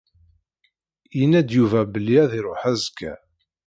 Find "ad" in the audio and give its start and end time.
2.23-2.27